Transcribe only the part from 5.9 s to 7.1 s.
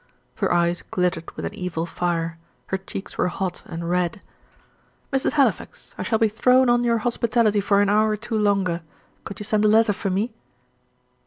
I shall be thrown on your